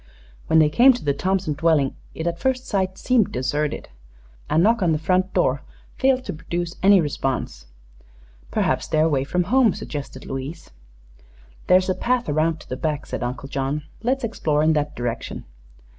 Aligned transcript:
When 0.47 0.57
they 0.57 0.69
came 0.71 0.93
to 0.93 1.05
the 1.05 1.13
Thompson 1.13 1.53
dwelling 1.53 1.95
it 2.15 2.25
at 2.25 2.39
first 2.39 2.65
sight 2.65 2.97
seemed 2.97 3.31
deserted. 3.31 3.89
A 4.49 4.57
knock 4.57 4.81
on 4.81 4.93
the 4.93 4.97
front 4.97 5.31
door 5.35 5.61
failed 5.95 6.25
to 6.25 6.33
produce 6.33 6.75
any 6.81 6.99
response. 6.99 7.67
"Perhaps 8.49 8.87
they're 8.87 9.05
away 9.05 9.23
from 9.23 9.43
home," 9.43 9.75
suggested 9.75 10.25
Louise. 10.25 10.71
"There's 11.67 11.87
a 11.87 11.93
path 11.93 12.27
around 12.27 12.59
to 12.61 12.67
the 12.69 12.77
back," 12.77 13.05
said 13.05 13.21
Uncle 13.21 13.47
John. 13.47 13.83
"Let's 14.01 14.23
explore 14.23 14.63
in 14.63 14.73
that 14.73 14.95
direction." 14.95 15.45